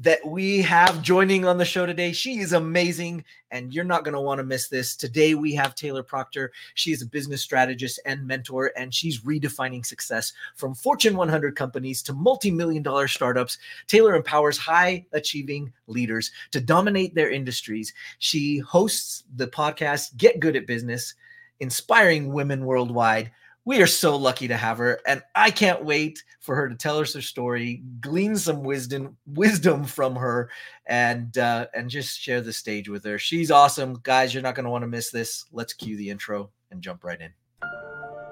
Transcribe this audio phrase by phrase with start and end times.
[0.00, 2.10] that we have joining on the show today.
[2.12, 4.96] She is amazing, and you're not going to want to miss this.
[4.96, 6.52] Today, we have Taylor Proctor.
[6.74, 12.02] She is a business strategist and mentor, and she's redefining success from Fortune 100 companies
[12.04, 13.58] to multi million dollar startups.
[13.88, 17.92] Taylor empowers high achieving leaders to dominate their industries.
[18.20, 21.14] She hosts the podcast Get Good at Business,
[21.60, 23.30] inspiring women worldwide
[23.64, 26.98] we are so lucky to have her and i can't wait for her to tell
[26.98, 30.50] us her story glean some wisdom wisdom from her
[30.90, 33.18] and uh, and just share the stage with her.
[33.18, 34.00] She's awesome.
[34.02, 35.44] Guys you're not going to want to miss this.
[35.52, 37.30] Let's cue the intro and jump right in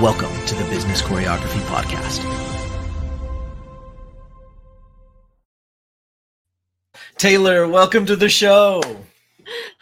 [0.00, 2.22] Welcome to the Business Choreography Podcast.
[7.16, 8.80] Taylor, welcome to the show.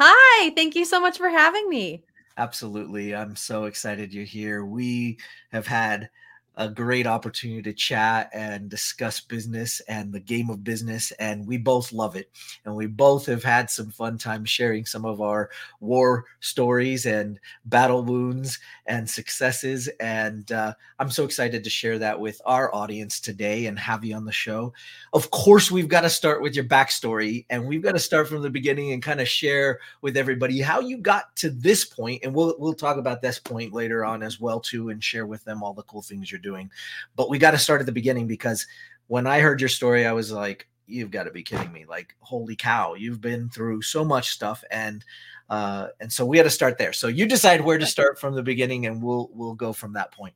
[0.01, 2.03] Hi, thank you so much for having me.
[2.39, 3.15] Absolutely.
[3.15, 4.65] I'm so excited you're here.
[4.65, 5.19] We
[5.53, 6.09] have had
[6.57, 11.13] a great opportunity to chat and discuss business and the game of business.
[11.13, 12.31] And we both love it.
[12.65, 17.39] And we both have had some fun time sharing some of our war stories and
[17.67, 19.89] battle wounds and successes.
[20.01, 24.15] And uh, I'm so excited to share that with our audience today and have you
[24.17, 24.73] on the show.
[25.13, 28.41] Of course, we've got to start with your backstory and we've got to start from
[28.41, 32.25] the beginning and kind of share with everybody how you got to this point.
[32.25, 35.45] And we'll, we'll talk about this point later on as well, too, and share with
[35.45, 36.46] them all the cool things you're doing.
[37.17, 38.67] But we got to start at the beginning because
[39.07, 41.85] when I heard your story, I was like, you've got to be kidding me.
[41.85, 44.63] Like, holy cow, you've been through so much stuff.
[44.71, 45.05] And
[45.49, 46.93] uh, and so we had to start there.
[46.93, 50.13] So you decide where to start from the beginning, and we'll we'll go from that
[50.13, 50.35] point.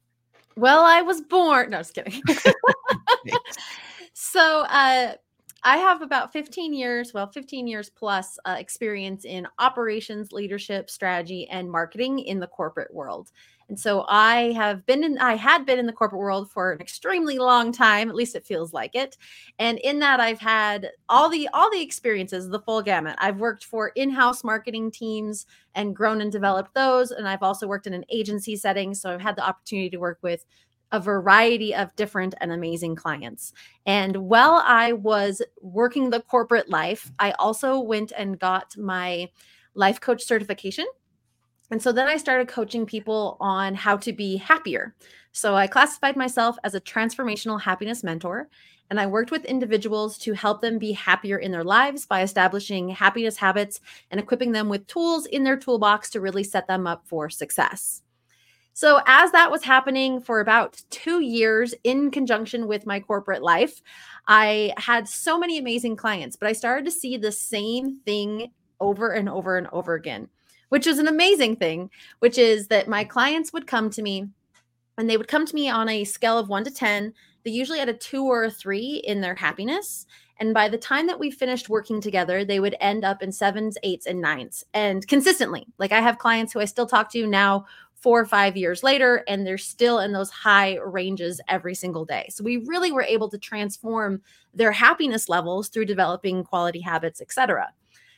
[0.56, 1.70] Well, I was born.
[1.70, 2.22] No, just kidding.
[4.12, 5.14] so uh
[5.62, 11.46] I have about 15 years, well, 15 years plus uh, experience in operations, leadership, strategy,
[11.48, 13.30] and marketing in the corporate world.
[13.68, 16.80] And so I have been in, I had been in the corporate world for an
[16.80, 19.16] extremely long time, at least it feels like it.
[19.60, 23.14] And in that, I've had all the all the experiences, the full gamut.
[23.18, 27.12] I've worked for in-house marketing teams and grown and developed those.
[27.12, 28.92] And I've also worked in an agency setting.
[28.92, 30.44] So I've had the opportunity to work with
[30.92, 33.52] a variety of different and amazing clients.
[33.86, 39.30] And while I was working the corporate life, I also went and got my
[39.74, 40.86] life coach certification.
[41.70, 44.94] And so then I started coaching people on how to be happier.
[45.32, 48.48] So I classified myself as a transformational happiness mentor.
[48.90, 52.88] And I worked with individuals to help them be happier in their lives by establishing
[52.88, 53.80] happiness habits
[54.10, 58.02] and equipping them with tools in their toolbox to really set them up for success.
[58.80, 63.82] So, as that was happening for about two years in conjunction with my corporate life,
[64.26, 69.10] I had so many amazing clients, but I started to see the same thing over
[69.10, 70.30] and over and over again
[70.70, 71.90] which is an amazing thing,
[72.20, 74.28] which is that my clients would come to me
[74.96, 77.12] and they would come to me on a scale of one to 10.
[77.44, 80.06] They usually had a two or a three in their happiness.
[80.38, 83.76] And by the time that we finished working together, they would end up in sevens,
[83.82, 85.66] eights, and nines and consistently.
[85.78, 87.66] Like I have clients who I still talk to now
[88.00, 92.26] four or five years later, and they're still in those high ranges every single day.
[92.30, 94.22] So we really were able to transform
[94.54, 97.68] their happiness levels through developing quality habits, etc.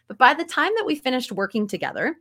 [0.06, 2.16] But by the time that we finished working together,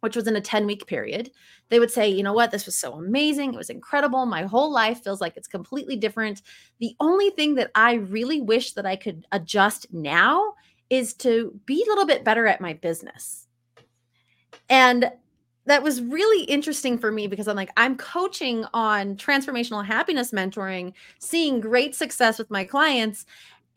[0.00, 1.30] which was in a 10 week period,
[1.68, 3.54] they would say, you know what, this was so amazing.
[3.54, 4.26] It was incredible.
[4.26, 6.42] My whole life feels like it's completely different.
[6.80, 10.54] The only thing that I really wish that I could adjust now
[10.90, 13.46] is to be a little bit better at my business.
[14.70, 15.10] And
[15.68, 20.92] that was really interesting for me because I'm like, I'm coaching on transformational happiness mentoring,
[21.18, 23.26] seeing great success with my clients.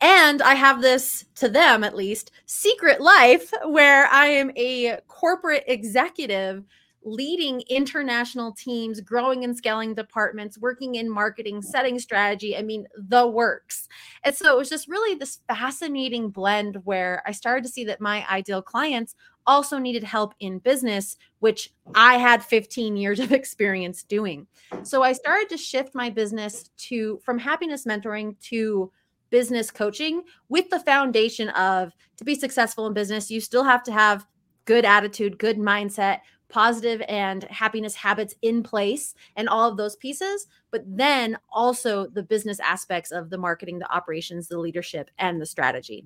[0.00, 5.64] And I have this, to them at least, secret life where I am a corporate
[5.68, 6.64] executive
[7.04, 12.56] leading international teams, growing and scaling departments, working in marketing, setting strategy.
[12.56, 13.88] I mean, the works.
[14.24, 18.00] And so it was just really this fascinating blend where I started to see that
[18.00, 19.14] my ideal clients
[19.46, 24.46] also needed help in business, which I had 15 years of experience doing.
[24.82, 28.90] So I started to shift my business to from happiness mentoring to
[29.30, 33.92] business coaching with the foundation of to be successful in business, you still have to
[33.92, 34.26] have
[34.64, 40.46] good attitude, good mindset, positive and happiness habits in place, and all of those pieces.
[40.70, 45.46] But then also the business aspects of the marketing, the operations, the leadership, and the
[45.46, 46.04] strategy.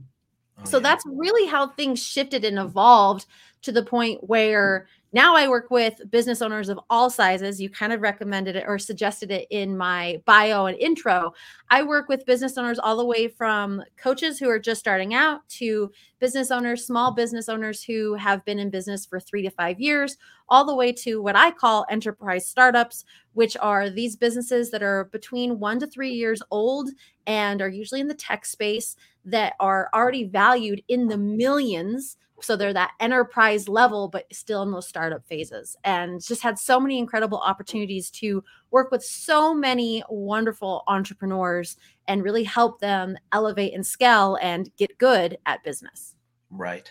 [0.58, 0.82] Oh, so yeah.
[0.82, 3.26] that's really how things shifted and evolved
[3.62, 7.60] to the point where now I work with business owners of all sizes.
[7.60, 11.32] You kind of recommended it or suggested it in my bio and intro.
[11.70, 15.48] I work with business owners all the way from coaches who are just starting out
[15.50, 19.80] to business owners, small business owners who have been in business for three to five
[19.80, 20.16] years,
[20.48, 23.04] all the way to what I call enterprise startups,
[23.34, 26.90] which are these businesses that are between one to three years old
[27.26, 32.56] and are usually in the tech space that are already valued in the millions so
[32.56, 36.98] they're that enterprise level but still in those startup phases and just had so many
[36.98, 41.76] incredible opportunities to work with so many wonderful entrepreneurs
[42.08, 46.14] and really help them elevate and scale and get good at business.
[46.50, 46.90] Right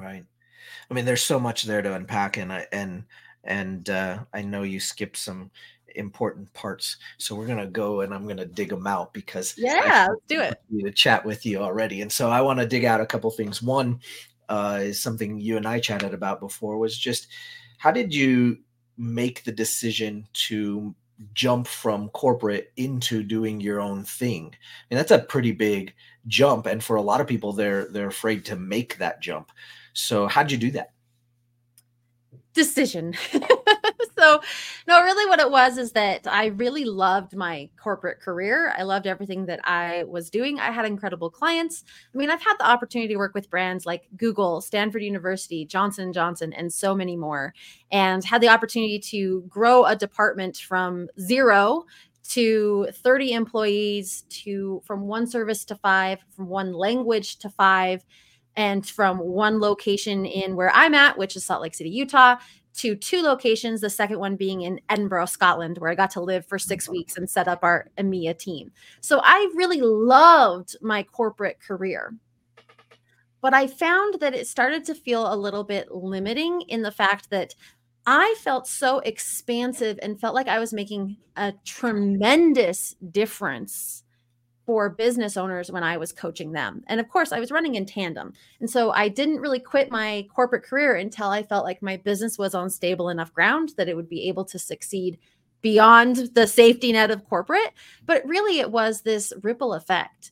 [0.00, 0.24] right.
[0.90, 3.04] I mean there's so much there to unpack and I, and
[3.44, 5.50] and uh, i know you skipped some
[5.96, 10.22] important parts so we're gonna go and i'm gonna dig them out because yeah let's
[10.28, 10.60] do it.
[10.84, 13.62] to chat with you already and so i want to dig out a couple things.
[13.62, 13.98] One
[14.50, 17.28] uh, is something you and I chatted about before was just
[17.78, 18.58] how did you
[18.98, 20.94] make the decision to
[21.32, 24.54] jump from corporate into doing your own thing?
[24.90, 25.94] And that's a pretty big
[26.26, 29.50] jump, and for a lot of people, they're they're afraid to make that jump.
[29.92, 30.92] So how'd you do that?
[32.52, 33.14] Decision.
[34.86, 38.72] no really what it was is that i really loved my corporate career.
[38.76, 40.58] I loved everything that i was doing.
[40.60, 41.84] I had incredible clients.
[42.14, 46.12] I mean i've had the opportunity to work with brands like google stanford university johnson
[46.12, 47.54] johnson and so many more
[47.90, 51.84] and had the opportunity to grow a department from zero
[52.30, 58.04] to 30 employees to from one service to five from one language to five
[58.56, 62.36] and from one location in where I'm at, which is Salt Lake City, Utah,
[62.74, 66.46] to two locations, the second one being in Edinburgh, Scotland, where I got to live
[66.46, 68.70] for six weeks and set up our EMEA team.
[69.00, 72.14] So I really loved my corporate career.
[73.40, 77.30] But I found that it started to feel a little bit limiting in the fact
[77.30, 77.54] that
[78.06, 84.04] I felt so expansive and felt like I was making a tremendous difference
[84.70, 86.84] for business owners when I was coaching them.
[86.86, 88.32] And of course, I was running in tandem.
[88.60, 92.38] And so I didn't really quit my corporate career until I felt like my business
[92.38, 95.18] was on stable enough ground that it would be able to succeed
[95.60, 97.72] beyond the safety net of corporate.
[98.06, 100.30] But really, it was this ripple effect.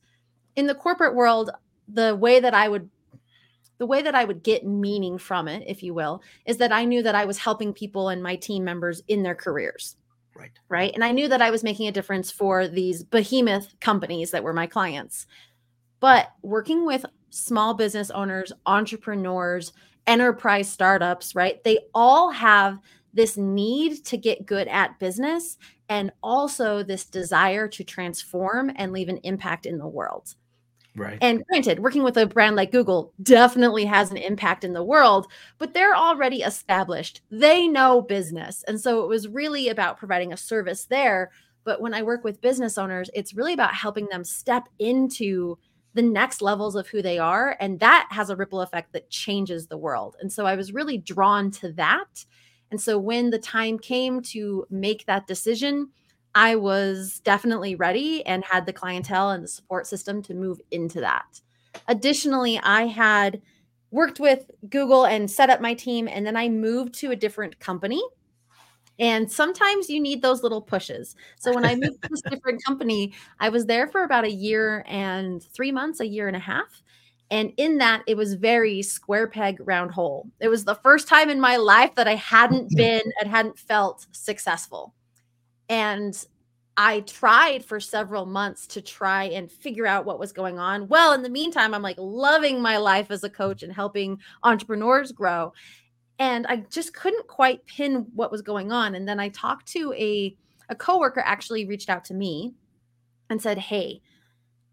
[0.55, 1.51] In the corporate world,
[1.89, 2.89] the way that I would
[3.79, 6.85] the way that I would get meaning from it, if you will, is that I
[6.85, 9.97] knew that I was helping people and my team members in their careers.
[10.39, 10.53] Right.
[10.69, 10.93] Right.
[10.95, 14.53] And I knew that I was making a difference for these behemoth companies that were
[14.53, 15.27] my clients.
[16.01, 19.73] But working with small business owners, entrepreneurs,
[20.07, 21.63] enterprise startups, right?
[21.65, 22.79] They all have
[23.13, 25.59] this need to get good at business
[25.89, 30.35] and also this desire to transform and leave an impact in the world.
[30.97, 31.19] Right.
[31.21, 35.29] And granted, working with a brand like Google definitely has an impact in the world,
[35.59, 37.21] but they're already established.
[37.31, 38.65] They know business.
[38.67, 41.31] And so it was really about providing a service there.
[41.65, 45.59] But when I work with business owners, it's really about helping them step into
[45.95, 47.57] the next levels of who they are.
[47.61, 50.17] And that has a ripple effect that changes the world.
[50.21, 52.25] And so I was really drawn to that.
[52.71, 55.91] And so when the time came to make that decision,
[56.39, 61.01] I was definitely ready and had the clientele and the support system to move into
[61.01, 61.41] that.
[61.89, 63.43] Additionally, I had
[63.91, 67.59] worked with Google and set up my team, and then I moved to a different
[67.59, 68.01] company.
[69.01, 71.17] And sometimes you need those little pushes.
[71.41, 74.85] So when I moved to this different company, I was there for about a year
[74.87, 76.83] and three months, a year and a half.
[77.33, 80.31] And in that, it was very square peg, round hole.
[80.39, 82.77] It was the first time in my life that I hadn't mm.
[82.77, 84.95] been and hadn't felt successful.
[85.69, 86.27] And
[86.81, 90.87] I tried for several months to try and figure out what was going on.
[90.87, 95.11] Well, in the meantime, I'm like loving my life as a coach and helping entrepreneurs
[95.11, 95.53] grow.
[96.21, 98.95] And I just couldn't quite pin what was going on.
[98.95, 100.37] And then I talked to a
[100.71, 102.55] a coworker actually reached out to me
[103.29, 104.01] and said, "Hey,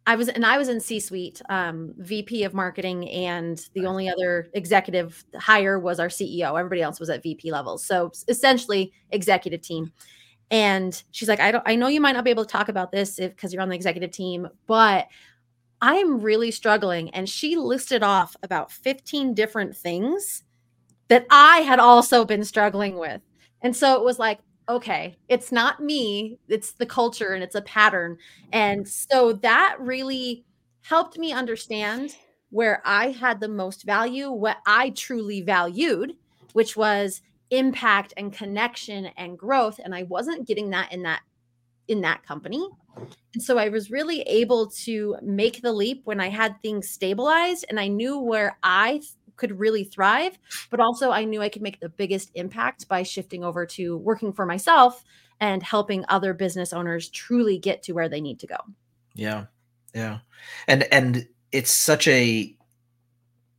[0.05, 4.49] I was and I was in C-suite, um, VP of marketing, and the only other
[4.53, 6.55] executive hire was our CEO.
[6.59, 7.83] Everybody else was at VP levels.
[7.83, 9.91] So essentially, executive team."
[10.51, 12.91] And she's like, I don't, I know you might not be able to talk about
[12.91, 15.07] this if because you're on the executive team, but
[15.81, 17.09] I am really struggling.
[17.11, 20.43] And she listed off about 15 different things
[21.07, 23.21] that I had also been struggling with.
[23.61, 27.61] And so it was like, okay, it's not me, it's the culture and it's a
[27.61, 28.17] pattern.
[28.51, 30.43] And so that really
[30.81, 32.15] helped me understand
[32.49, 36.13] where I had the most value, what I truly valued,
[36.53, 37.21] which was
[37.51, 41.21] impact and connection and growth and i wasn't getting that in that
[41.87, 42.67] in that company.
[43.33, 47.65] And so I was really able to make the leap when I had things stabilized
[47.69, 49.01] and I knew where I
[49.35, 50.37] could really thrive,
[50.69, 54.31] but also I knew I could make the biggest impact by shifting over to working
[54.31, 55.03] for myself
[55.41, 58.57] and helping other business owners truly get to where they need to go.
[59.13, 59.45] Yeah.
[59.93, 60.19] Yeah.
[60.67, 62.55] And and it's such a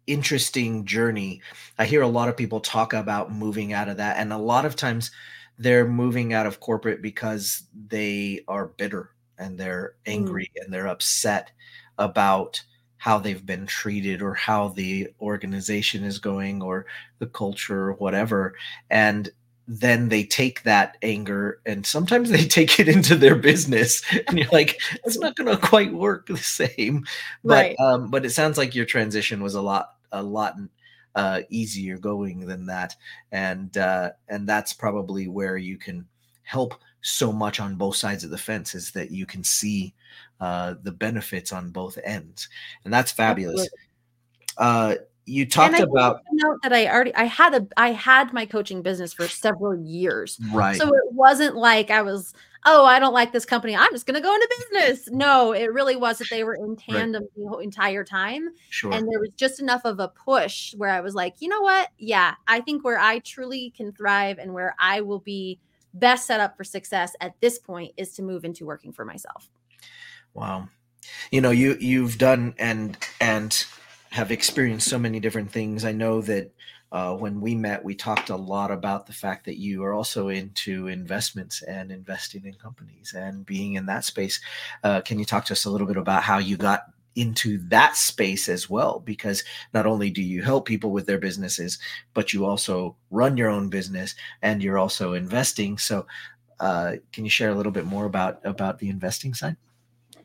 [0.07, 1.43] interesting journey.
[1.79, 4.65] I hear a lot of people talk about moving out of that and a lot
[4.65, 5.11] of times
[5.59, 10.13] they're moving out of corporate because they are bitter and they're mm.
[10.13, 10.65] angry mm.
[10.65, 11.51] and they're upset
[11.99, 12.63] about
[12.99, 16.87] how they've been treated or how the organization is going or
[17.19, 18.55] the culture or whatever
[18.91, 19.31] and
[19.69, 24.49] then they take that anger and sometimes they take it into their business and you're
[24.51, 27.05] like it's not going to quite work the same
[27.45, 27.77] but right.
[27.81, 30.55] um but it sounds like your transition was a lot a lot
[31.15, 32.95] uh easier going than that
[33.33, 36.07] and uh and that's probably where you can
[36.43, 39.95] help so much on both sides of the fence is that you can see
[40.41, 42.49] uh, the benefits on both ends,
[42.85, 43.69] and that's fabulous.
[44.59, 48.83] Uh, you talked about note that I already I had a I had my coaching
[48.83, 50.77] business for several years, right?
[50.77, 52.33] So it wasn't like I was
[52.67, 55.09] oh I don't like this company I'm just gonna go into business.
[55.11, 57.31] No, it really was that they were in tandem right.
[57.37, 58.93] the whole entire time, sure.
[58.93, 61.91] and there was just enough of a push where I was like, you know what?
[61.99, 65.59] Yeah, I think where I truly can thrive and where I will be
[65.95, 69.49] best set up for success at this point is to move into working for myself.
[70.35, 70.69] Wow.
[71.31, 73.65] You know, you you've done and and
[74.11, 75.85] have experienced so many different things.
[75.85, 76.51] I know that
[76.93, 80.29] uh, when we met, we talked a lot about the fact that you are also
[80.29, 84.41] into investments and investing in companies and being in that space.
[84.85, 86.85] Uh, can you talk to us a little bit about how you got
[87.17, 89.01] into that space as well?
[89.01, 89.43] Because
[89.75, 91.79] not only do you help people with their businesses
[92.15, 95.79] but you also run your own business and you're also investing.
[95.79, 96.07] So
[96.61, 99.57] uh, can you share a little bit more about about the investing side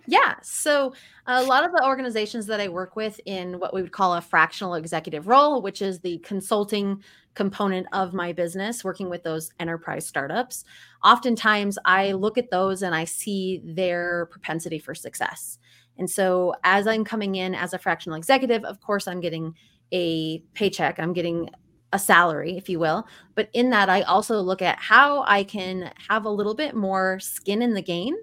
[0.07, 0.35] yeah.
[0.41, 0.93] So
[1.27, 4.21] a lot of the organizations that I work with in what we would call a
[4.21, 7.03] fractional executive role, which is the consulting
[7.33, 10.65] component of my business, working with those enterprise startups,
[11.03, 15.59] oftentimes I look at those and I see their propensity for success.
[15.97, 19.53] And so as I'm coming in as a fractional executive, of course, I'm getting
[19.93, 21.49] a paycheck, I'm getting
[21.93, 23.05] a salary, if you will.
[23.35, 27.19] But in that, I also look at how I can have a little bit more
[27.19, 28.15] skin in the game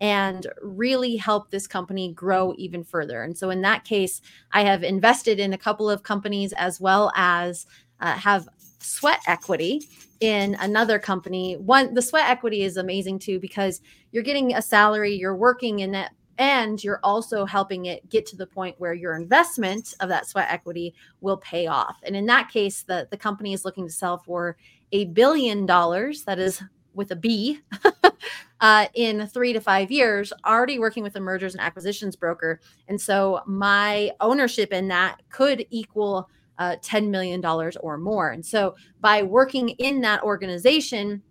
[0.00, 3.22] and really help this company grow even further.
[3.22, 4.20] And so, in that case,
[4.52, 7.66] I have invested in a couple of companies as well as
[8.00, 8.48] uh, have
[8.80, 9.82] sweat equity
[10.20, 11.56] in another company.
[11.56, 13.80] One, the sweat equity is amazing too because
[14.12, 18.36] you're getting a salary, you're working in it and you're also helping it get to
[18.36, 22.48] the point where your investment of that sweat equity will pay off and in that
[22.50, 24.56] case the, the company is looking to sell for
[24.92, 26.62] a billion dollars that is
[26.94, 27.60] with a b
[28.60, 33.00] uh, in three to five years already working with a mergers and acquisitions broker and
[33.00, 37.44] so my ownership in that could equal uh, $10 million
[37.80, 41.22] or more and so by working in that organization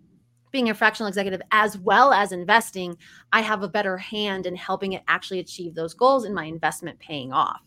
[0.54, 2.96] being a fractional executive as well as investing,
[3.32, 6.96] I have a better hand in helping it actually achieve those goals and my investment
[7.00, 7.60] paying off.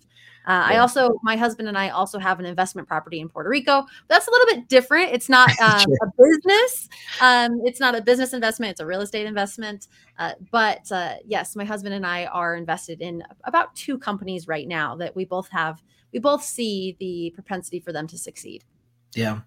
[0.47, 3.85] Uh, I also, my husband and I also have an investment property in Puerto Rico.
[4.07, 5.11] That's a little bit different.
[5.11, 6.87] It's not um, a business.
[7.19, 8.71] Um, it's not a business investment.
[8.71, 9.89] It's a real estate investment.
[10.17, 14.67] Uh, but uh, yes, my husband and I are invested in about two companies right
[14.67, 15.83] now that we both have.
[16.13, 18.63] We both see the propensity for them to succeed.
[19.15, 19.41] Yeah,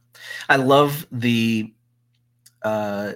[0.50, 1.72] I love the
[2.62, 3.12] uh,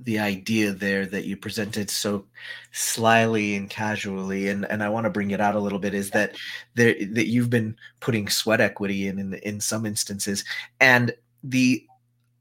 [0.00, 2.24] the idea there that you presented so
[2.72, 6.10] slyly and casually and and I want to bring it out a little bit is
[6.10, 6.36] that
[6.74, 10.44] there that you've been putting sweat equity in in, in some instances.
[10.80, 11.12] And
[11.42, 11.84] the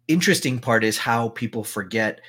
[0.07, 2.21] interesting part is how people forget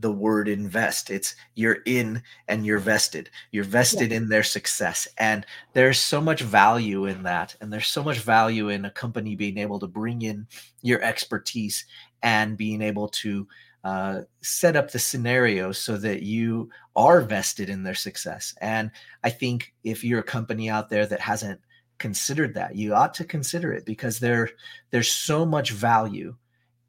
[0.00, 1.10] the word invest.
[1.10, 3.30] It's you're in and you're vested.
[3.50, 4.18] You're vested yeah.
[4.18, 5.08] in their success.
[5.18, 9.34] And there's so much value in that and there's so much value in a company
[9.34, 10.46] being able to bring in
[10.82, 11.84] your expertise
[12.22, 13.48] and being able to
[13.88, 18.54] uh, set up the scenario so that you are vested in their success.
[18.60, 18.90] And
[19.24, 21.58] I think if you're a company out there that hasn't
[21.96, 24.50] considered that, you ought to consider it because there
[24.90, 26.36] there's so much value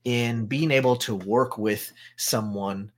[0.03, 2.91] in being able to work with someone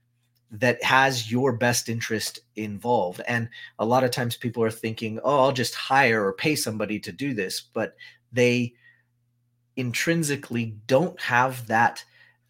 [0.50, 3.20] that has your best interest involved.
[3.28, 6.98] And a lot of times people are thinking, oh, I'll just hire or pay somebody
[7.00, 7.94] to do this, but
[8.32, 8.74] they
[9.76, 12.04] intrinsically don't have that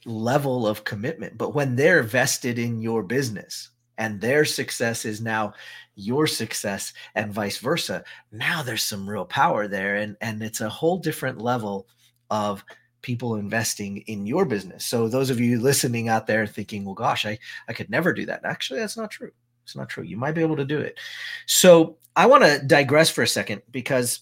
[0.05, 1.39] level of commitment.
[1.39, 5.55] But when they're vested in your business and their success is now
[5.95, 9.97] your success and vice versa, now there's some real power there.
[9.97, 11.87] And, and it's a whole different level
[12.31, 12.65] of
[13.03, 14.87] people investing in your business.
[14.87, 18.27] So those of you listening out there thinking, well, gosh, I, I could never do
[18.27, 18.45] that.
[18.45, 19.33] Actually, that's not true.
[19.65, 20.05] It's not true.
[20.05, 20.99] You might be able to do it.
[21.47, 24.21] So I want to digress for a second because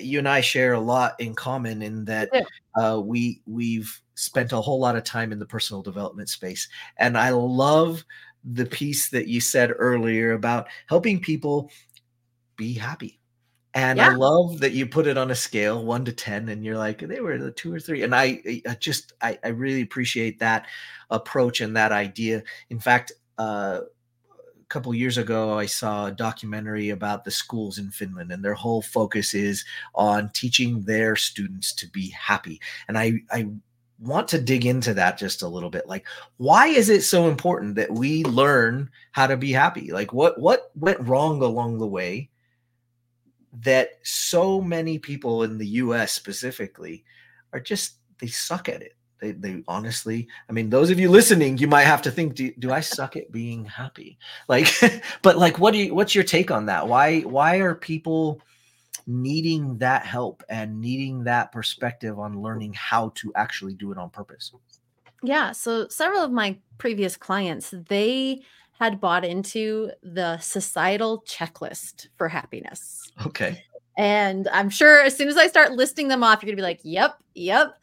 [0.00, 2.30] you and I share a lot in common in that
[2.80, 7.16] uh, we we've spent a whole lot of time in the personal development space, and
[7.16, 8.04] I love
[8.44, 11.70] the piece that you said earlier about helping people
[12.56, 13.18] be happy.
[13.74, 14.08] And yeah.
[14.08, 17.00] I love that you put it on a scale one to 10 and you're like,
[17.00, 18.04] they were the two or three.
[18.04, 20.66] And I, I just, I, I really appreciate that
[21.10, 22.42] approach and that idea.
[22.70, 23.80] In fact, uh,
[24.68, 28.82] couple years ago, I saw a documentary about the schools in Finland, and their whole
[28.82, 32.60] focus is on teaching their students to be happy.
[32.88, 33.48] And I, I
[33.98, 35.86] want to dig into that just a little bit.
[35.86, 36.06] Like,
[36.36, 39.92] why is it so important that we learn how to be happy?
[39.92, 42.30] Like, what what went wrong along the way
[43.60, 46.12] that so many people in the U.S.
[46.12, 47.04] specifically
[47.52, 51.56] are just they suck at it they, they honestly i mean those of you listening
[51.58, 54.18] you might have to think do, do i suck at being happy?
[54.48, 54.68] Like
[55.22, 56.86] but like what do you what's your take on that?
[56.88, 58.40] Why why are people
[59.06, 64.10] needing that help and needing that perspective on learning how to actually do it on
[64.10, 64.52] purpose?
[65.22, 68.42] Yeah so several of my previous clients they
[68.78, 73.10] had bought into the societal checklist for happiness.
[73.24, 73.62] Okay.
[73.98, 76.80] And i'm sure as soon as i start listing them off you're gonna be like
[76.82, 77.78] yep yep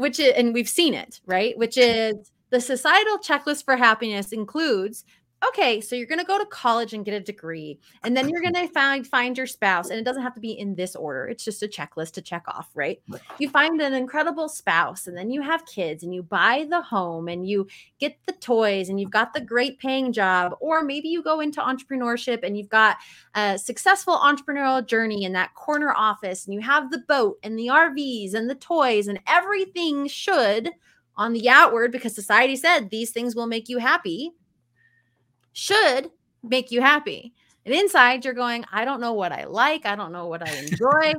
[0.00, 1.56] which is, and we've seen it, right?
[1.58, 5.04] Which is the societal checklist for happiness includes
[5.48, 8.40] okay, so you're going to go to college and get a degree, and then you're
[8.52, 11.26] going to find find your spouse, and it doesn't have to be in this order.
[11.26, 13.00] It's just a checklist to check off, right?
[13.38, 17.28] You find an incredible spouse, and then you have kids, and you buy the home,
[17.28, 17.66] and you
[17.98, 21.60] get the toys, and you've got the great paying job, or maybe you go into
[21.60, 22.96] entrepreneurship and you've got
[23.34, 27.68] a successful entrepreneurial journey in that corner office, and you have the boat and the
[27.68, 30.70] RVs and the toys, and everything should
[31.16, 34.32] on the outward because society said these things will make you happy
[35.52, 36.10] should
[36.42, 37.34] make you happy.
[37.66, 39.84] And inside, you're going, I don't know what I like.
[39.84, 41.12] I don't know what I enjoy.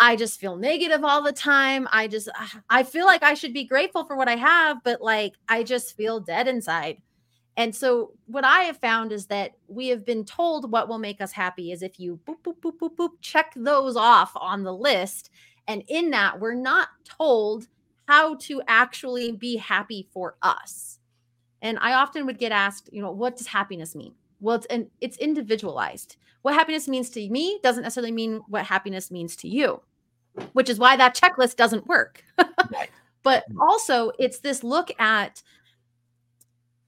[0.00, 1.86] I just feel negative all the time.
[1.92, 2.28] I just,
[2.70, 5.96] I feel like I should be grateful for what I have, but like I just
[5.96, 6.98] feel dead inside.
[7.56, 11.20] And so, what I have found is that we have been told what will make
[11.20, 14.74] us happy is if you boop, boop, boop, boop, boop, check those off on the
[14.74, 15.30] list.
[15.68, 17.68] And in that, we're not told
[18.08, 20.98] how to actually be happy for us.
[21.64, 24.14] And I often would get asked, you know, what does happiness mean?
[24.38, 26.16] Well, it's and it's individualized.
[26.42, 29.80] What happiness means to me doesn't necessarily mean what happiness means to you,
[30.52, 32.22] which is why that checklist doesn't work.
[33.22, 35.42] but also, it's this look at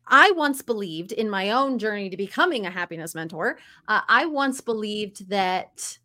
[0.08, 3.58] I once believed in my own journey to becoming a happiness mentor,
[3.88, 5.98] uh, I once believed that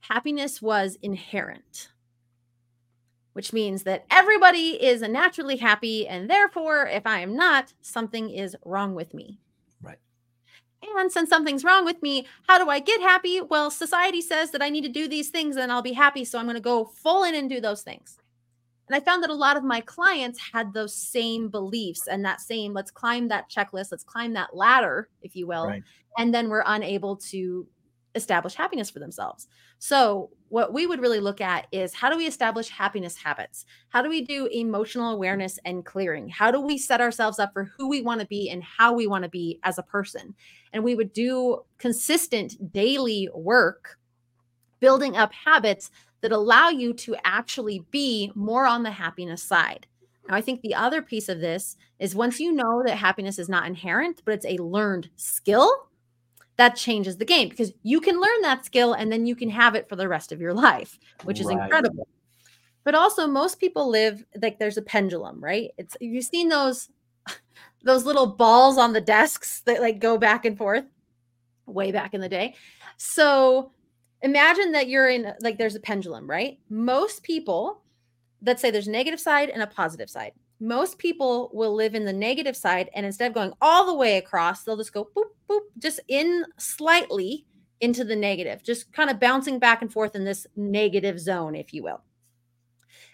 [0.00, 1.90] happiness was inherent
[3.34, 6.08] which means that everybody is naturally happy.
[6.08, 9.38] And therefore, if I am not, something is wrong with me.
[9.82, 9.98] Right.
[10.96, 13.40] And since something's wrong with me, how do I get happy?
[13.40, 16.24] Well, society says that I need to do these things and I'll be happy.
[16.24, 18.18] So I'm going to go full in and do those things.
[18.88, 22.40] And I found that a lot of my clients had those same beliefs and that
[22.40, 25.66] same, let's climb that checklist, let's climb that ladder, if you will.
[25.66, 25.82] Right.
[26.18, 27.66] And then we're unable to
[28.14, 29.48] establish happiness for themselves.
[29.78, 33.66] So, what we would really look at is how do we establish happiness habits?
[33.88, 36.28] How do we do emotional awareness and clearing?
[36.28, 39.06] How do we set ourselves up for who we want to be and how we
[39.06, 40.34] want to be as a person?
[40.72, 43.98] And we would do consistent daily work
[44.80, 49.86] building up habits that allow you to actually be more on the happiness side.
[50.28, 53.48] Now, I think the other piece of this is once you know that happiness is
[53.48, 55.70] not inherent, but it's a learned skill,
[56.56, 59.74] that changes the game because you can learn that skill and then you can have
[59.74, 61.60] it for the rest of your life, which is right.
[61.60, 62.06] incredible.
[62.84, 65.70] But also most people live like there's a pendulum, right?
[65.78, 66.90] It's you've seen those
[67.82, 70.84] those little balls on the desks that like go back and forth
[71.66, 72.54] way back in the day.
[72.98, 73.72] So
[74.22, 76.58] imagine that you're in like there's a pendulum, right?
[76.68, 77.80] Most people
[78.44, 80.32] let's say there's a negative side and a positive side
[80.64, 84.16] most people will live in the negative side and instead of going all the way
[84.16, 87.44] across they'll just go boop boop just in slightly
[87.80, 91.74] into the negative just kind of bouncing back and forth in this negative zone if
[91.74, 92.00] you will.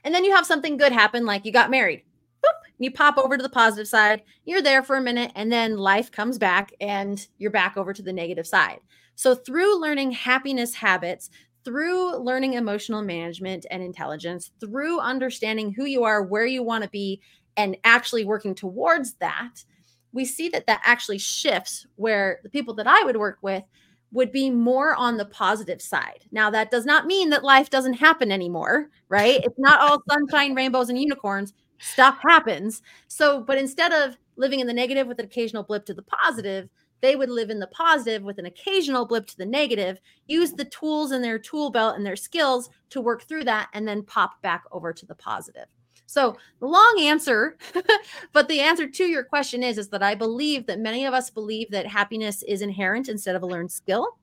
[0.04, 2.04] And then you have something good happen like you got married.
[2.44, 5.76] Boop you pop over to the positive side you're there for a minute and then
[5.76, 8.78] life comes back and you're back over to the negative side.
[9.16, 11.30] So through learning happiness habits
[11.64, 16.90] through learning emotional management and intelligence, through understanding who you are, where you want to
[16.90, 17.20] be,
[17.56, 19.64] and actually working towards that,
[20.12, 23.64] we see that that actually shifts where the people that I would work with
[24.12, 26.24] would be more on the positive side.
[26.32, 29.40] Now, that does not mean that life doesn't happen anymore, right?
[29.44, 31.52] It's not all sunshine, rainbows, and unicorns.
[31.78, 32.82] Stuff happens.
[33.06, 36.68] So, but instead of living in the negative with an occasional blip to the positive,
[37.00, 40.64] they would live in the positive with an occasional blip to the negative, use the
[40.66, 44.42] tools in their tool belt and their skills to work through that, and then pop
[44.42, 45.66] back over to the positive.
[46.10, 47.56] So long answer,
[48.32, 51.30] but the answer to your question is, is that I believe that many of us
[51.30, 54.18] believe that happiness is inherent instead of a learned skill.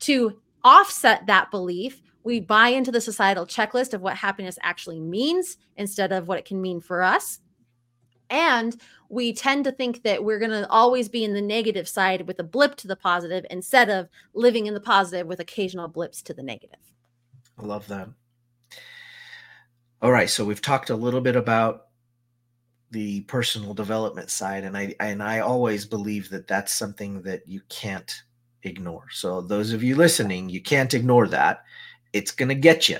[0.00, 5.58] To offset that belief, we buy into the societal checklist of what happiness actually means
[5.76, 7.40] instead of what it can mean for us.
[8.30, 8.74] And
[9.10, 12.38] we tend to think that we're going to always be in the negative side with
[12.38, 16.32] a blip to the positive instead of living in the positive with occasional blips to
[16.32, 16.80] the negative.
[17.58, 18.08] I love that.
[20.04, 21.86] All right, so we've talked a little bit about
[22.90, 27.62] the personal development side and I and I always believe that that's something that you
[27.70, 28.14] can't
[28.64, 29.06] ignore.
[29.10, 31.64] So those of you listening, you can't ignore that.
[32.12, 32.98] It's going to get you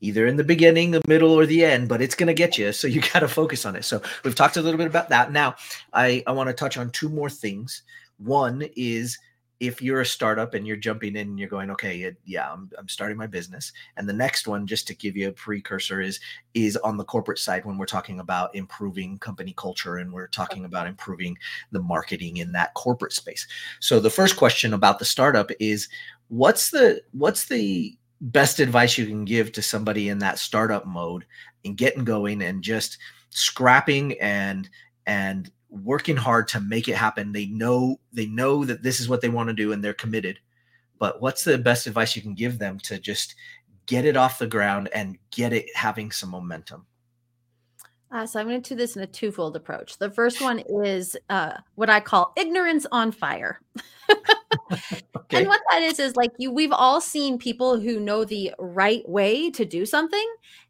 [0.00, 2.72] either in the beginning, the middle or the end, but it's going to get you.
[2.72, 3.84] So you got to focus on it.
[3.84, 5.30] So we've talked a little bit about that.
[5.30, 5.54] Now,
[5.92, 7.84] I I want to touch on two more things.
[8.18, 9.16] One is
[9.58, 12.88] if you're a startup and you're jumping in and you're going okay yeah I'm, I'm
[12.88, 16.20] starting my business and the next one just to give you a precursor is
[16.54, 20.64] is on the corporate side when we're talking about improving company culture and we're talking
[20.64, 21.36] about improving
[21.72, 23.46] the marketing in that corporate space.
[23.80, 25.88] So the first question about the startup is
[26.28, 31.26] what's the what's the best advice you can give to somebody in that startup mode
[31.64, 32.98] and getting going and just
[33.30, 34.70] scrapping and
[35.06, 35.50] and
[35.84, 37.32] working hard to make it happen.
[37.32, 40.38] They know they know that this is what they want to do and they're committed.
[40.98, 43.34] But what's the best advice you can give them to just
[43.86, 46.86] get it off the ground and get it having some momentum?
[48.10, 49.98] Uh, so I'm going to do this in a twofold approach.
[49.98, 53.60] The first one is uh, what I call ignorance on fire.
[55.16, 55.38] okay.
[55.38, 59.08] And what that is is like you we've all seen people who know the right
[59.08, 60.26] way to do something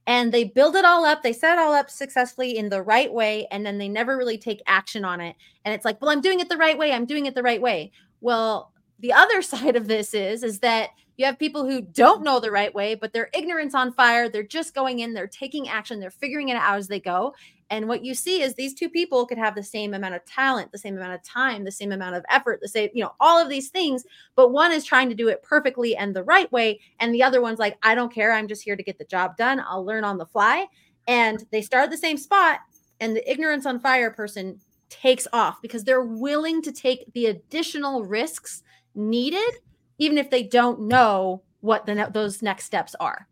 [0.07, 3.13] and they build it all up, they set it all up successfully in the right
[3.13, 5.37] way and then they never really take action on it.
[5.65, 6.93] And it's like, "Well, I'm doing it the right way.
[6.93, 10.91] I'm doing it the right way." Well, the other side of this is is that
[11.17, 14.29] you have people who don't know the right way, but they're ignorance on fire.
[14.29, 17.35] They're just going in, they're taking action, they're figuring it out as they go.
[17.71, 20.71] And what you see is these two people could have the same amount of talent,
[20.71, 23.43] the same amount of time, the same amount of effort, the same, you know, all
[23.43, 24.05] of these things.
[24.37, 26.81] But one is trying to do it perfectly and the right way.
[27.01, 28.33] And the other one's like, I don't care.
[28.33, 29.61] I'm just here to get the job done.
[29.67, 30.67] I'll learn on the fly.
[31.09, 32.61] And they start at the same spot.
[33.01, 38.05] And the ignorance on fire person takes off because they're willing to take the additional
[38.05, 38.63] risks
[38.95, 39.55] needed,
[39.99, 43.27] even if they don't know what the those next steps are.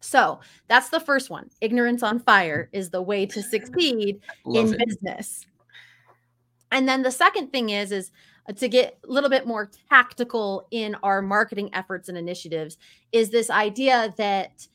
[0.00, 1.50] So that's the first one.
[1.60, 4.86] Ignorance on fire is the way to succeed in it.
[4.86, 5.46] business.
[6.70, 8.10] And then the second thing is is
[8.48, 12.76] uh, to get a little bit more tactical in our marketing efforts and initiatives
[13.12, 14.68] is this idea that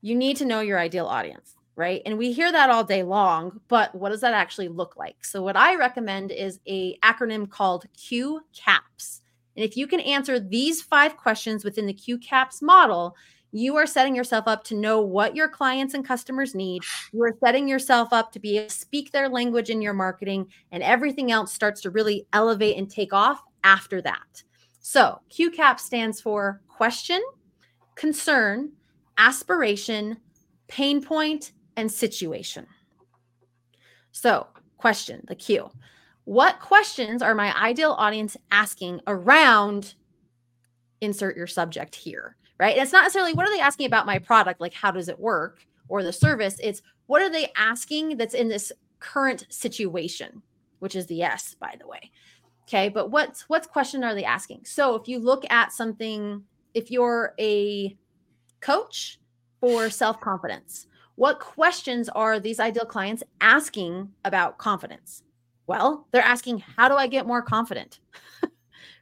[0.00, 2.02] you need to know your ideal audience, right?
[2.04, 5.24] And we hear that all day long, but what does that actually look like?
[5.24, 9.20] So what I recommend is a acronym called Q CAPS.
[9.56, 13.14] And if you can answer these five questions within the Q CAPS model,
[13.52, 16.82] you are setting yourself up to know what your clients and customers need.
[17.12, 20.46] You are setting yourself up to be able to speak their language in your marketing,
[20.72, 24.42] and everything else starts to really elevate and take off after that.
[24.80, 27.22] So, QCAP stands for question,
[27.94, 28.72] concern,
[29.18, 30.16] aspiration,
[30.66, 32.66] pain point, and situation.
[34.12, 35.70] So, question, the Q.
[36.24, 39.94] What questions are my ideal audience asking around
[41.00, 42.36] insert your subject here?
[42.58, 42.76] Right?
[42.76, 45.18] And it's not necessarily what are they asking about my product, like how does it
[45.18, 46.56] work or the service.
[46.62, 50.42] It's what are they asking that's in this current situation,
[50.78, 52.10] which is the S, by the way.
[52.62, 54.62] Okay, but what's what's question are they asking?
[54.64, 56.42] So if you look at something,
[56.74, 57.96] if you're a
[58.60, 59.18] coach
[59.60, 60.86] for self-confidence,
[61.16, 65.22] what questions are these ideal clients asking about confidence?
[65.66, 68.00] Well, they're asking, how do I get more confident?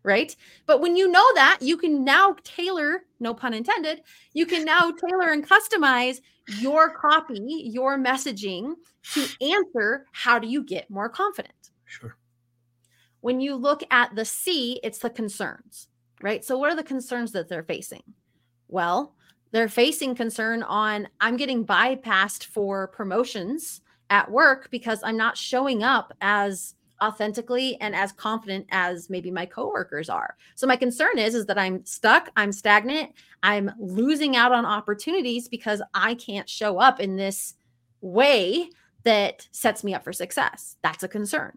[0.03, 0.35] right?
[0.67, 4.91] But when you know that, you can now tailor, no pun intended, you can now
[4.91, 6.21] tailor and customize
[6.59, 7.41] your copy,
[7.73, 8.75] your messaging
[9.13, 11.71] to answer how do you get more confident?
[11.85, 12.17] Sure.
[13.21, 15.89] When you look at the C, it's the concerns,
[16.23, 16.45] right?
[16.45, 18.03] So, what are the concerns that they're facing?
[18.69, 19.15] Well,
[19.53, 25.83] they're facing concern on I'm getting bypassed for promotions at work because I'm not showing
[25.83, 30.37] up as authentically and as confident as maybe my coworkers are.
[30.55, 35.49] So my concern is is that I'm stuck, I'm stagnant, I'm losing out on opportunities
[35.49, 37.55] because I can't show up in this
[38.01, 38.71] way
[39.05, 40.77] that sets me up for success.
[40.83, 41.57] That's a concern.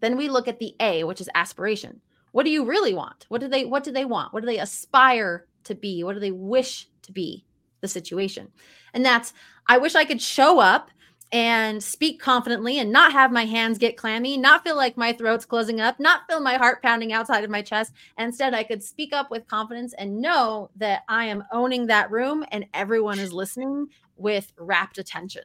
[0.00, 2.00] Then we look at the A, which is aspiration.
[2.32, 3.26] What do you really want?
[3.28, 4.32] What do they what do they want?
[4.32, 6.04] What do they aspire to be?
[6.04, 7.44] What do they wish to be?
[7.80, 8.48] The situation.
[8.92, 9.32] And that's
[9.66, 10.90] I wish I could show up
[11.32, 15.44] and speak confidently and not have my hands get clammy, not feel like my throat's
[15.44, 17.92] closing up, not feel my heart pounding outside of my chest.
[18.18, 22.44] Instead, I could speak up with confidence and know that I am owning that room
[22.50, 25.44] and everyone is listening with rapt attention.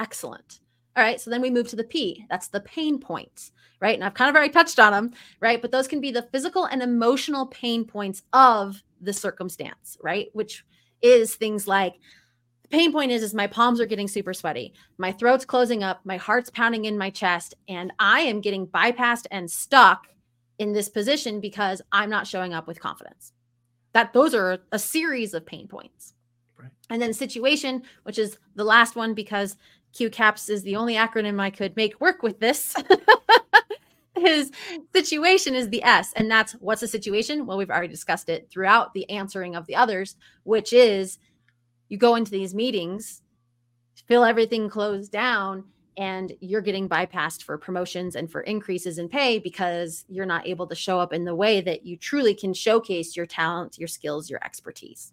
[0.00, 0.60] Excellent.
[0.96, 1.20] All right.
[1.20, 2.26] So then we move to the P.
[2.28, 3.94] That's the pain points, right?
[3.94, 5.62] And I've kind of already touched on them, right?
[5.62, 10.28] But those can be the physical and emotional pain points of the circumstance, right?
[10.32, 10.64] Which
[11.02, 11.94] is things like
[12.72, 16.16] pain point is is my palms are getting super sweaty my throat's closing up my
[16.16, 20.08] heart's pounding in my chest and i am getting bypassed and stuck
[20.58, 23.32] in this position because i'm not showing up with confidence
[23.92, 26.14] that those are a series of pain points
[26.58, 26.70] right.
[26.90, 29.56] and then situation which is the last one because
[29.94, 32.74] qcaps is the only acronym i could make work with this
[34.22, 34.50] his
[34.94, 36.12] situation is the S.
[36.14, 37.44] And that's what's the situation?
[37.46, 41.18] Well, we've already discussed it throughout the answering of the others, which is
[41.92, 43.20] you go into these meetings,
[44.06, 45.62] feel everything closed down,
[45.98, 50.66] and you're getting bypassed for promotions and for increases in pay because you're not able
[50.66, 54.30] to show up in the way that you truly can showcase your talent, your skills,
[54.30, 55.12] your expertise.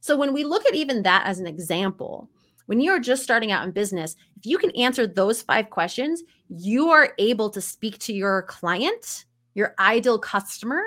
[0.00, 2.28] So when we look at even that as an example,
[2.66, 6.90] when you're just starting out in business, if you can answer those five questions, you
[6.90, 10.82] are able to speak to your client, your ideal customer,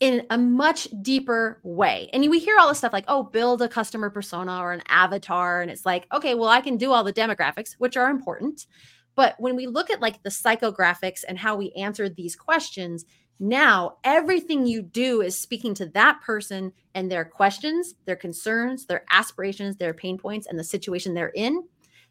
[0.00, 2.10] in a much deeper way.
[2.12, 5.62] And we hear all this stuff like, oh, build a customer persona or an avatar.
[5.62, 8.66] And it's like, okay, well, I can do all the demographics, which are important.
[9.14, 13.06] But when we look at like the psychographics and how we answer these questions,
[13.40, 19.04] now everything you do is speaking to that person and their questions, their concerns, their
[19.10, 21.64] aspirations, their pain points, and the situation they're in.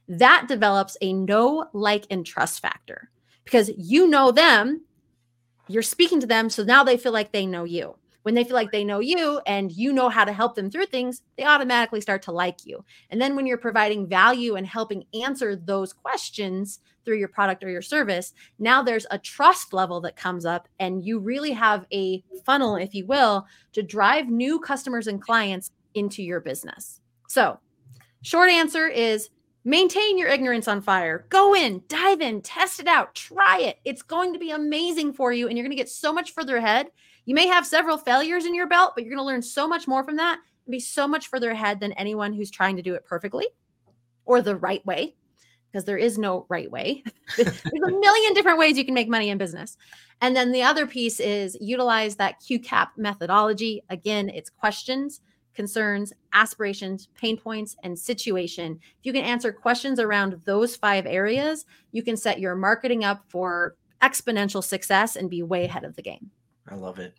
[0.07, 3.09] That develops a know, like, and trust factor
[3.43, 4.81] because you know them
[5.67, 7.95] you're speaking to them so now they feel like they know you.
[8.23, 10.87] When they feel like they know you and you know how to help them through
[10.87, 12.83] things they automatically start to like you.
[13.11, 17.69] And then when you're providing value and helping answer those questions through your product or
[17.69, 22.23] your service now there's a trust level that comes up and you really have a
[22.43, 26.99] funnel if you will to drive new customers and clients into your business.
[27.27, 27.59] So
[28.23, 29.29] short answer is
[29.67, 31.25] Maintain your ignorance on fire.
[31.29, 33.79] Go in, dive in, test it out, try it.
[33.83, 36.57] It's going to be amazing for you, and you're going to get so much further
[36.57, 36.85] ahead.
[37.25, 39.87] You may have several failures in your belt, but you're going to learn so much
[39.87, 42.93] more from that and be so much further ahead than anyone who's trying to do
[42.93, 43.47] it perfectly
[44.25, 45.15] or the right way,
[45.71, 47.03] because there is no right way.
[47.35, 49.77] There's a million different ways you can make money in business.
[50.21, 53.83] And then the other piece is utilize that QCAP methodology.
[53.89, 55.21] Again, it's questions
[55.55, 58.79] concerns, aspirations, pain points, and situation.
[58.99, 63.23] If you can answer questions around those five areas, you can set your marketing up
[63.27, 66.29] for exponential success and be way ahead of the game.
[66.69, 67.15] I love it.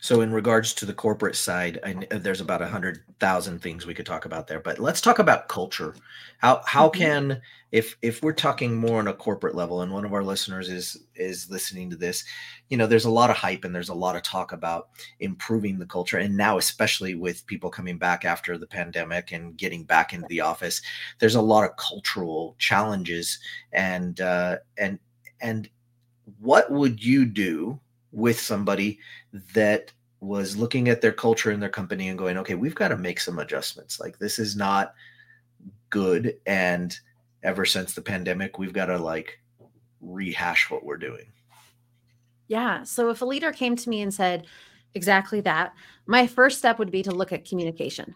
[0.00, 3.94] So, in regards to the corporate side, I, there's about a hundred thousand things we
[3.94, 4.60] could talk about there.
[4.60, 5.94] But let's talk about culture.
[6.38, 7.02] How how mm-hmm.
[7.02, 10.68] can if if we're talking more on a corporate level, and one of our listeners
[10.68, 12.24] is is listening to this,
[12.68, 15.78] you know, there's a lot of hype and there's a lot of talk about improving
[15.78, 20.12] the culture, and now especially with people coming back after the pandemic and getting back
[20.12, 20.80] into the office,
[21.18, 23.38] there's a lot of cultural challenges,
[23.72, 24.98] and uh, and
[25.40, 25.68] and
[26.40, 27.80] what would you do
[28.12, 28.98] with somebody
[29.54, 32.96] that was looking at their culture in their company and going, okay, we've got to
[32.96, 34.00] make some adjustments.
[34.00, 34.94] Like this is not
[35.90, 36.36] good.
[36.46, 36.98] And
[37.42, 39.38] ever since the pandemic, we've got to like
[40.00, 41.26] rehash what we're doing.
[42.48, 42.82] Yeah.
[42.84, 44.46] So if a leader came to me and said
[44.94, 45.74] exactly that,
[46.06, 48.14] my first step would be to look at communication.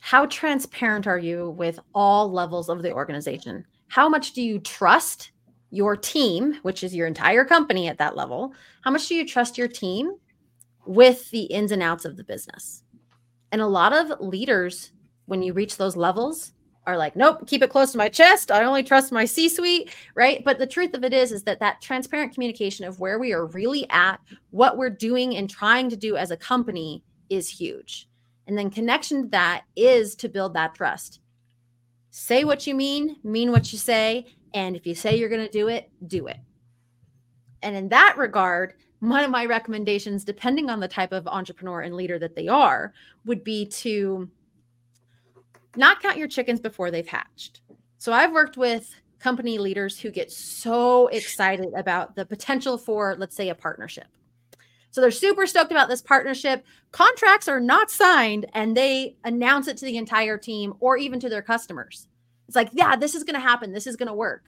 [0.00, 3.64] How transparent are you with all levels of the organization?
[3.88, 5.31] How much do you trust
[5.72, 8.52] your team, which is your entire company at that level,
[8.84, 10.12] how much do you trust your team
[10.86, 12.84] with the ins and outs of the business?
[13.50, 14.92] And a lot of leaders,
[15.26, 16.52] when you reach those levels,
[16.86, 18.50] are like, nope, keep it close to my chest.
[18.50, 20.44] I only trust my C suite, right?
[20.44, 23.46] But the truth of it is, is that that transparent communication of where we are
[23.46, 28.08] really at, what we're doing and trying to do as a company is huge.
[28.46, 31.20] And then connection to that is to build that trust.
[32.10, 35.50] Say what you mean, mean what you say, and if you say you're going to
[35.50, 36.38] do it, do it.
[37.62, 41.94] And in that regard, one of my recommendations, depending on the type of entrepreneur and
[41.94, 42.92] leader that they are,
[43.24, 44.28] would be to
[45.76, 47.62] not count your chickens before they've hatched.
[47.98, 53.36] So I've worked with company leaders who get so excited about the potential for, let's
[53.36, 54.06] say, a partnership.
[54.90, 56.64] So they're super stoked about this partnership.
[56.90, 61.28] Contracts are not signed and they announce it to the entire team or even to
[61.28, 62.08] their customers.
[62.52, 63.72] It's like, yeah, this is going to happen.
[63.72, 64.44] This is going to work.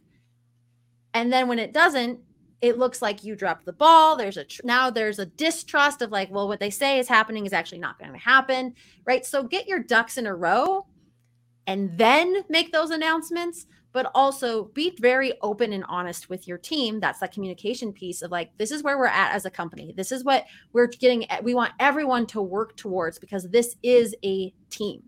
[1.14, 2.20] And then when it doesn't,
[2.60, 4.14] it looks like you dropped the ball.
[4.14, 7.46] There's a tr- now there's a distrust of like well what they say is happening
[7.46, 8.74] is actually not going to happen
[9.06, 9.24] right?
[9.24, 10.86] So get your ducks in a row
[11.66, 17.00] and then make those announcements but also be very open and honest with your team.
[17.00, 19.94] That's that communication piece of like this is where we're at as a company.
[19.96, 24.52] This is what we're getting we want everyone to work towards because this is a
[24.68, 25.02] team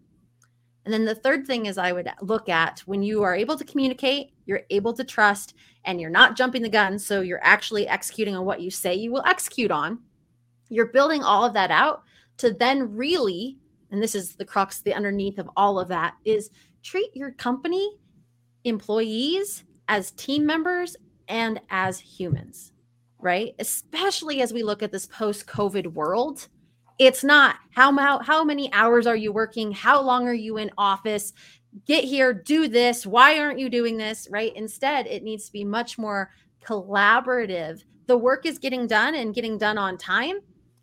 [0.86, 3.64] and then the third thing is I would look at when you are able to
[3.64, 6.96] communicate, you're able to trust, and you're not jumping the gun.
[6.96, 9.98] So you're actually executing on what you say you will execute on.
[10.68, 12.04] You're building all of that out
[12.38, 13.58] to then really,
[13.90, 16.50] and this is the crux, the underneath of all of that is
[16.84, 17.90] treat your company,
[18.62, 20.96] employees as team members
[21.26, 22.70] and as humans,
[23.18, 23.56] right?
[23.58, 26.46] Especially as we look at this post COVID world
[26.98, 29.72] it's not how, how how many hours are you working?
[29.72, 31.32] How long are you in office?
[31.86, 33.06] Get here, do this.
[33.06, 34.28] Why aren't you doing this?
[34.30, 34.54] Right?
[34.56, 36.30] Instead, it needs to be much more
[36.64, 37.84] collaborative.
[38.06, 40.36] The work is getting done and getting done on time.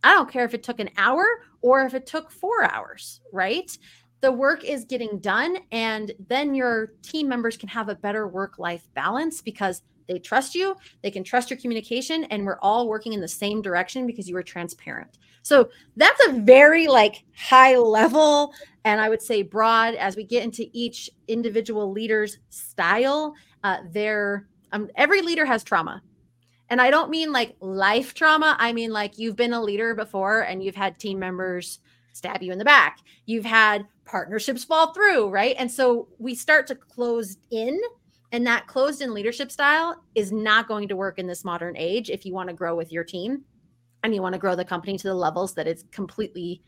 [0.04, 1.26] I don't care if it took an hour
[1.62, 3.76] or if it took 4 hours, right?
[4.24, 8.58] the work is getting done and then your team members can have a better work
[8.58, 13.14] life balance because they trust you they can trust your communication and we're all working
[13.14, 18.54] in the same direction because you were transparent so that's a very like high level
[18.86, 23.34] and I would say broad as we get into each individual leader's style.
[23.64, 26.02] Uh, there, um, every leader has trauma.
[26.70, 28.56] And I don't mean like life trauma.
[28.60, 31.80] I mean like you've been a leader before and you've had team members
[32.14, 33.00] stab you in the back.
[33.26, 35.56] You've had partnerships fall through, right?
[35.58, 37.80] And so we start to close in
[38.34, 42.10] and that closed in leadership style is not going to work in this modern age
[42.10, 43.44] if you want to grow with your team
[44.02, 46.64] and you want to grow the company to the levels that it's completely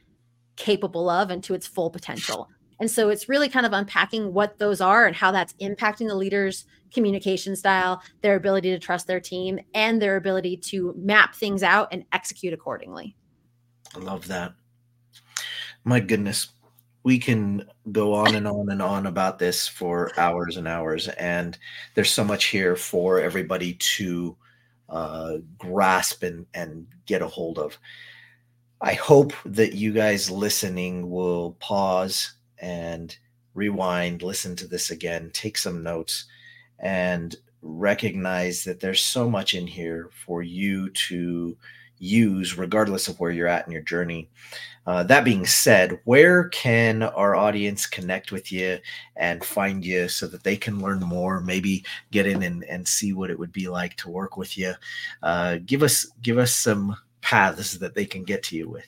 [0.56, 2.47] capable of and to its full potential.
[2.80, 6.15] And so it's really kind of unpacking what those are and how that's impacting the
[6.15, 11.63] leader's communication style, their ability to trust their team, and their ability to map things
[11.63, 13.15] out and execute accordingly.
[13.95, 14.54] I love that.
[15.84, 16.49] My goodness,
[17.05, 21.07] we can go on and on and on about this for hours and hours.
[21.07, 21.55] And
[21.93, 24.35] there's so much here for everybody to
[24.89, 27.77] uh, grasp and, and get a hold of.
[28.81, 33.15] I hope that you guys listening will pause and
[33.53, 36.25] rewind, listen to this again, take some notes,
[36.79, 41.55] and recognize that there's so much in here for you to
[41.97, 44.29] use, regardless of where you're at in your journey.
[44.88, 48.77] Uh, that being said, where can our audience connect with you
[49.15, 53.12] and find you so that they can learn more, maybe get in and, and see
[53.12, 54.73] what it would be like to work with you?
[55.23, 58.88] Uh, give us give us some paths that they can get to you with.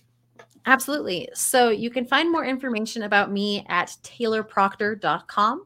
[0.67, 1.29] Absolutely.
[1.33, 5.65] So you can find more information about me at taylorproctor.com.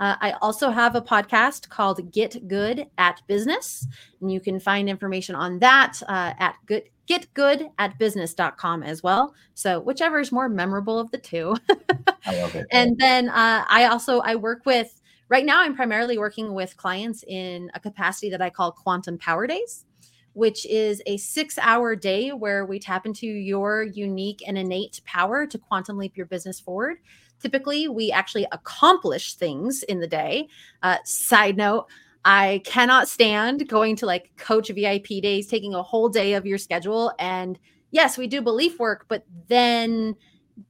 [0.00, 3.86] Uh, I also have a podcast called Get Good at Business,
[4.20, 9.34] and you can find information on that uh, at good, getgood at business.com as well.
[9.54, 11.54] So whichever is more memorable of the two.
[12.26, 12.66] I love it.
[12.72, 17.22] And then uh, I also I work with right now I'm primarily working with clients
[17.28, 19.84] in a capacity that I call Quantum Power Days
[20.32, 25.46] which is a six hour day where we tap into your unique and innate power
[25.46, 26.98] to quantum leap your business forward.
[27.40, 30.48] Typically, we actually accomplish things in the day.
[30.82, 31.86] Uh, side note,
[32.24, 36.58] I cannot stand going to like coach VIP days, taking a whole day of your
[36.58, 37.12] schedule.
[37.18, 37.58] And
[37.90, 40.16] yes, we do belief work, but then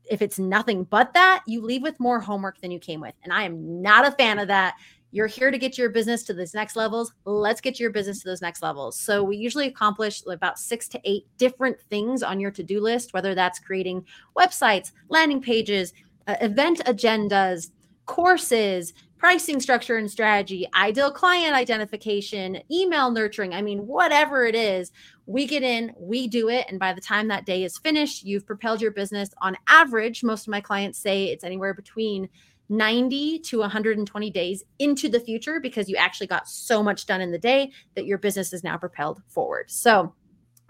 [0.09, 3.15] if it's nothing but that, you leave with more homework than you came with.
[3.25, 4.75] And I am not a fan of that.
[5.13, 7.13] You're here to get your business to those next levels.
[7.25, 8.97] Let's get your business to those next levels.
[8.97, 13.35] So we usually accomplish about six to eight different things on your to-do list, whether
[13.35, 14.05] that's creating
[14.39, 15.93] websites, landing pages,
[16.27, 17.71] uh, event agendas,
[18.07, 23.53] courses, pricing structure and strategy, ideal client identification, email nurturing.
[23.53, 24.93] I mean, whatever it is,
[25.27, 26.65] we get in, we do it.
[26.71, 30.25] And by the time that day is finished, you've propelled your business on average.
[30.25, 32.31] Most of my clients say it's anywhere between
[32.71, 37.31] 90 to 120 days into the future because you actually got so much done in
[37.31, 39.71] the day that your business is now propelled forward.
[39.71, 40.15] So,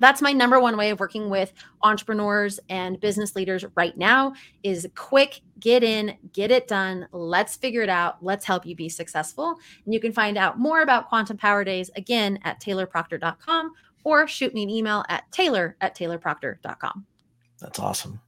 [0.00, 4.88] that's my number one way of working with entrepreneurs and business leaders right now is
[4.96, 7.06] quick get in get it done.
[7.12, 8.22] Let's figure it out.
[8.22, 9.58] Let's help you be successful.
[9.84, 14.54] And you can find out more about quantum power days again at taylorproctor.com or shoot
[14.54, 17.06] me an email at taylor at taylorproctor.com
[17.60, 18.20] that's awesome.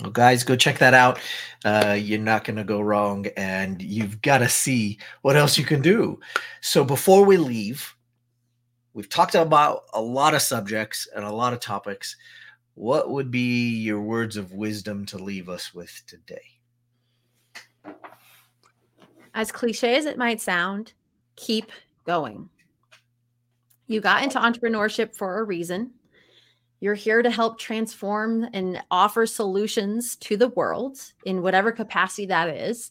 [0.00, 1.20] Well, guys, go check that out.
[1.64, 5.64] Uh, you're not going to go wrong, and you've got to see what else you
[5.64, 6.20] can do.
[6.60, 7.93] So, before we leave,
[8.94, 12.16] we've talked about a lot of subjects and a lot of topics.
[12.74, 16.40] What would be your words of wisdom to leave us with today?
[19.34, 20.94] As cliche as it might sound,
[21.36, 21.70] keep
[22.04, 22.48] going.
[23.86, 25.90] You got into entrepreneurship for a reason.
[26.80, 32.48] You're here to help transform and offer solutions to the world in whatever capacity that
[32.48, 32.90] is.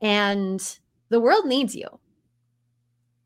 [0.00, 0.60] And
[1.08, 1.86] the world needs you.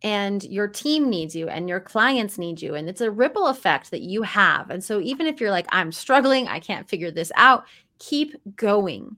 [0.02, 2.74] And your team needs you, and your clients need you.
[2.74, 4.70] And it's a ripple effect that you have.
[4.70, 7.64] And so, even if you're like, I'm struggling, I can't figure this out,
[7.98, 9.16] keep going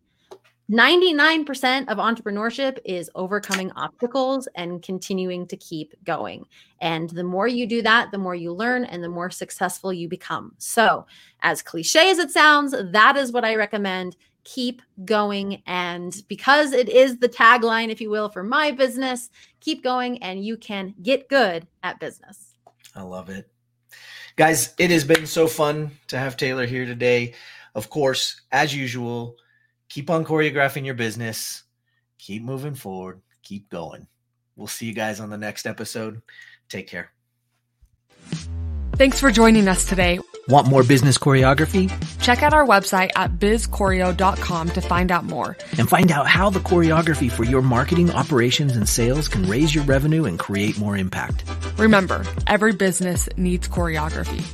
[0.71, 6.47] 99% of entrepreneurship is overcoming obstacles and continuing to keep going.
[6.81, 10.09] And the more you do that, the more you learn and the more successful you
[10.09, 10.55] become.
[10.57, 11.07] So,
[11.43, 14.17] as cliche as it sounds, that is what I recommend.
[14.45, 15.63] Keep going.
[15.67, 19.31] And because it is the tagline, if you will, for my business,
[19.61, 22.55] keep going and you can get good at business.
[22.95, 23.51] I love it.
[24.37, 27.35] Guys, it has been so fun to have Taylor here today.
[27.75, 29.37] Of course, as usual,
[29.89, 31.65] keep on choreographing your business,
[32.19, 34.07] keep moving forward, keep going.
[34.57, 36.21] We'll see you guys on the next episode.
[36.69, 37.13] Take care.
[38.97, 40.21] Thanks for joining us today.
[40.49, 41.91] Want more business choreography?
[42.21, 45.57] Check out our website at bizchoreo.com to find out more.
[45.79, 49.85] And find out how the choreography for your marketing, operations, and sales can raise your
[49.85, 51.45] revenue and create more impact.
[51.79, 54.45] Remember, every business needs choreography.